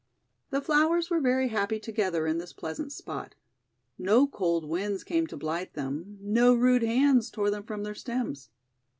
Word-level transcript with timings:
The 0.49 0.61
flowers 0.63 1.11
were 1.11 1.21
very 1.21 1.49
happy 1.49 1.79
together 1.79 2.25
in 2.25 2.39
this 2.39 2.53
pleasant 2.53 2.91
spot. 2.91 3.35
No 3.99 4.25
cold 4.25 4.65
winds 4.67 5.03
came 5.03 5.27
to 5.27 5.37
blight 5.37 5.75
them, 5.75 6.17
no 6.19 6.55
rude 6.55 6.81
hands 6.81 7.29
tore 7.29 7.51
them 7.51 7.61
from 7.61 7.83
their 7.83 7.93
stems. 7.93 8.49